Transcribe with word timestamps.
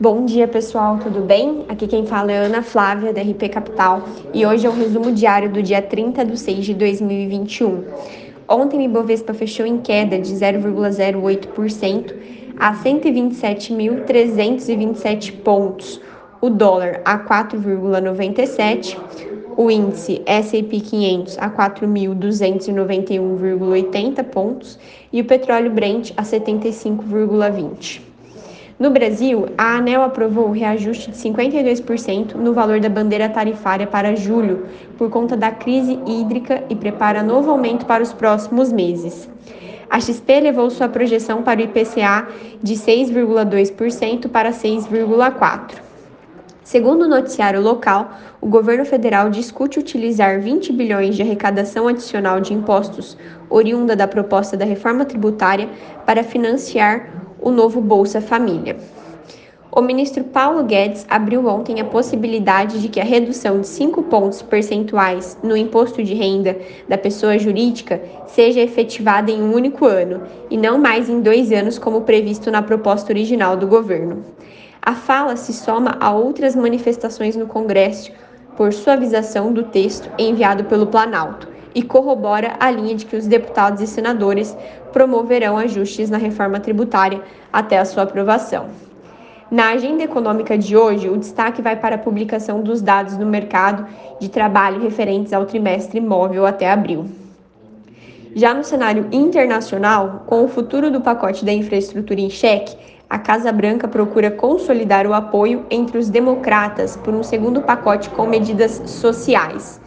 Bom 0.00 0.24
dia, 0.24 0.48
pessoal, 0.48 0.98
tudo 0.98 1.20
bem? 1.20 1.66
Aqui 1.68 1.86
quem 1.86 2.04
fala 2.04 2.32
é 2.32 2.38
Ana 2.38 2.62
Flávia, 2.62 3.12
da 3.12 3.22
RP 3.22 3.48
Capital, 3.48 4.02
e 4.32 4.44
hoje 4.44 4.66
é 4.66 4.68
o 4.68 4.72
resumo 4.72 5.12
diário 5.12 5.48
do 5.48 5.62
dia 5.62 5.80
30 5.80 6.24
de 6.24 6.36
6 6.36 6.64
de 6.64 6.74
2021. 6.74 7.84
Ontem 8.48 8.78
o 8.78 8.82
Ibovespa 8.82 9.32
fechou 9.32 9.64
em 9.64 9.78
queda 9.78 10.18
de 10.18 10.34
0,08% 10.34 12.12
a 12.58 12.74
127.327 12.74 15.30
pontos, 15.42 16.00
o 16.40 16.50
dólar 16.50 17.00
a 17.04 17.16
4,97, 17.16 18.98
o 19.56 19.70
índice 19.70 20.20
S&P 20.26 20.80
500 20.80 21.38
a 21.38 21.48
4.291,80 21.48 24.24
pontos 24.24 24.76
e 25.12 25.20
o 25.20 25.24
petróleo 25.24 25.70
Brent 25.70 26.10
a 26.16 26.24
75,20. 26.24 28.13
No 28.76 28.90
Brasil, 28.90 29.46
a 29.56 29.76
ANEL 29.76 30.02
aprovou 30.02 30.48
o 30.48 30.52
reajuste 30.52 31.12
de 31.12 31.16
52% 31.16 32.34
no 32.34 32.52
valor 32.52 32.80
da 32.80 32.88
bandeira 32.88 33.28
tarifária 33.28 33.86
para 33.86 34.16
julho, 34.16 34.66
por 34.98 35.08
conta 35.10 35.36
da 35.36 35.52
crise 35.52 35.98
hídrica 36.04 36.64
e 36.68 36.74
prepara 36.74 37.22
novo 37.22 37.52
aumento 37.52 37.86
para 37.86 38.02
os 38.02 38.12
próximos 38.12 38.72
meses. 38.72 39.28
A 39.88 40.00
XP 40.00 40.40
levou 40.40 40.68
sua 40.70 40.88
projeção 40.88 41.40
para 41.42 41.60
o 41.60 41.62
IPCA 41.62 42.26
de 42.60 42.74
6,2% 42.74 44.28
para 44.28 44.50
6,4%. 44.50 45.84
Segundo 46.64 47.02
o 47.02 47.08
noticiário 47.08 47.60
local, 47.60 48.10
o 48.40 48.48
governo 48.48 48.84
federal 48.86 49.30
discute 49.30 49.78
utilizar 49.78 50.40
20 50.40 50.72
bilhões 50.72 51.14
de 51.14 51.22
arrecadação 51.22 51.86
adicional 51.86 52.40
de 52.40 52.54
impostos 52.54 53.16
oriunda 53.48 53.94
da 53.94 54.08
proposta 54.08 54.56
da 54.56 54.64
reforma 54.64 55.04
tributária 55.04 55.68
para 56.06 56.24
financiar 56.24 57.23
o 57.44 57.50
novo 57.50 57.78
Bolsa 57.78 58.22
Família. 58.22 58.74
O 59.70 59.82
ministro 59.82 60.24
Paulo 60.24 60.64
Guedes 60.64 61.04
abriu 61.10 61.46
ontem 61.46 61.78
a 61.78 61.84
possibilidade 61.84 62.80
de 62.80 62.88
que 62.88 62.98
a 62.98 63.04
redução 63.04 63.60
de 63.60 63.66
5 63.66 64.04
pontos 64.04 64.40
percentuais 64.40 65.36
no 65.42 65.54
imposto 65.54 66.02
de 66.02 66.14
renda 66.14 66.56
da 66.88 66.96
pessoa 66.96 67.38
jurídica 67.38 68.00
seja 68.26 68.60
efetivada 68.60 69.30
em 69.30 69.42
um 69.42 69.52
único 69.52 69.84
ano 69.84 70.22
e 70.48 70.56
não 70.56 70.78
mais 70.78 71.10
em 71.10 71.20
dois 71.20 71.52
anos, 71.52 71.78
como 71.78 72.00
previsto 72.00 72.50
na 72.50 72.62
proposta 72.62 73.12
original 73.12 73.58
do 73.58 73.66
governo. 73.66 74.24
A 74.80 74.94
fala 74.94 75.36
se 75.36 75.52
soma 75.52 75.98
a 76.00 76.14
outras 76.14 76.56
manifestações 76.56 77.36
no 77.36 77.46
Congresso 77.46 78.10
por 78.56 78.72
suavização 78.72 79.52
do 79.52 79.64
texto 79.64 80.10
enviado 80.18 80.64
pelo 80.64 80.86
Planalto 80.86 81.53
e 81.74 81.82
corrobora 81.82 82.54
a 82.60 82.70
linha 82.70 82.94
de 82.94 83.06
que 83.06 83.16
os 83.16 83.26
deputados 83.26 83.80
e 83.80 83.86
senadores 83.86 84.56
promoverão 84.92 85.56
ajustes 85.58 86.08
na 86.08 86.18
reforma 86.18 86.60
tributária 86.60 87.20
até 87.52 87.78
a 87.78 87.84
sua 87.84 88.04
aprovação. 88.04 88.66
Na 89.50 89.70
agenda 89.70 90.02
econômica 90.02 90.56
de 90.56 90.76
hoje, 90.76 91.08
o 91.08 91.16
destaque 91.16 91.60
vai 91.60 91.76
para 91.76 91.96
a 91.96 91.98
publicação 91.98 92.62
dos 92.62 92.80
dados 92.80 93.16
no 93.16 93.26
mercado 93.26 93.86
de 94.18 94.28
trabalho 94.28 94.80
referentes 94.80 95.32
ao 95.32 95.44
trimestre 95.44 96.00
móvel 96.00 96.46
até 96.46 96.70
abril. 96.70 97.06
Já 98.34 98.52
no 98.52 98.64
cenário 98.64 99.06
internacional, 99.12 100.24
com 100.26 100.44
o 100.44 100.48
futuro 100.48 100.90
do 100.90 101.00
pacote 101.00 101.44
da 101.44 101.52
infraestrutura 101.52 102.20
em 102.20 102.30
xeque, 102.30 102.76
a 103.08 103.18
Casa 103.18 103.52
Branca 103.52 103.86
procura 103.86 104.30
consolidar 104.30 105.06
o 105.06 105.14
apoio 105.14 105.64
entre 105.70 105.98
os 105.98 106.08
democratas 106.08 106.96
por 106.96 107.14
um 107.14 107.22
segundo 107.22 107.62
pacote 107.62 108.10
com 108.10 108.26
medidas 108.26 108.82
sociais. 108.86 109.80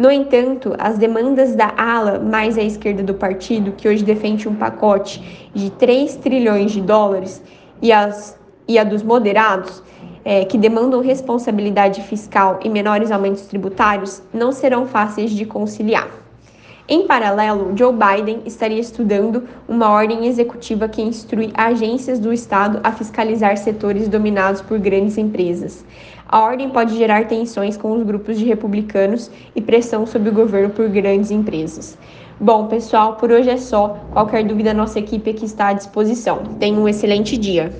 No 0.00 0.10
entanto, 0.10 0.74
as 0.78 0.96
demandas 0.96 1.54
da 1.54 1.74
ala 1.76 2.18
mais 2.18 2.56
à 2.56 2.62
esquerda 2.62 3.02
do 3.02 3.12
partido, 3.12 3.72
que 3.72 3.86
hoje 3.86 4.02
defende 4.02 4.48
um 4.48 4.54
pacote 4.54 5.50
de 5.54 5.68
3 5.72 6.16
trilhões 6.16 6.72
de 6.72 6.80
dólares, 6.80 7.42
e, 7.82 7.92
as, 7.92 8.34
e 8.66 8.78
a 8.78 8.82
dos 8.82 9.02
moderados, 9.02 9.82
é, 10.24 10.46
que 10.46 10.56
demandam 10.56 11.02
responsabilidade 11.02 12.00
fiscal 12.00 12.60
e 12.64 12.70
menores 12.70 13.10
aumentos 13.10 13.42
tributários, 13.42 14.22
não 14.32 14.52
serão 14.52 14.86
fáceis 14.86 15.32
de 15.32 15.44
conciliar. 15.44 16.08
Em 16.88 17.06
paralelo, 17.06 17.76
Joe 17.76 17.92
Biden 17.92 18.40
estaria 18.46 18.80
estudando 18.80 19.46
uma 19.68 19.90
ordem 19.90 20.26
executiva 20.26 20.88
que 20.88 21.02
instrui 21.02 21.52
agências 21.52 22.18
do 22.18 22.32
Estado 22.32 22.80
a 22.82 22.90
fiscalizar 22.90 23.56
setores 23.58 24.08
dominados 24.08 24.62
por 24.62 24.78
grandes 24.78 25.18
empresas. 25.18 25.84
A 26.32 26.38
ordem 26.42 26.70
pode 26.70 26.96
gerar 26.96 27.26
tensões 27.26 27.76
com 27.76 27.90
os 27.90 28.04
grupos 28.04 28.38
de 28.38 28.44
republicanos 28.44 29.28
e 29.52 29.60
pressão 29.60 30.06
sobre 30.06 30.28
o 30.28 30.32
governo 30.32 30.70
por 30.70 30.88
grandes 30.88 31.32
empresas. 31.32 31.98
Bom, 32.38 32.68
pessoal, 32.68 33.16
por 33.16 33.32
hoje 33.32 33.50
é 33.50 33.56
só. 33.56 33.98
Qualquer 34.12 34.44
dúvida, 34.44 34.72
nossa 34.72 35.00
equipe 35.00 35.28
aqui 35.28 35.44
está 35.44 35.70
à 35.70 35.72
disposição. 35.72 36.44
Tenha 36.60 36.78
um 36.78 36.88
excelente 36.88 37.36
dia. 37.36 37.72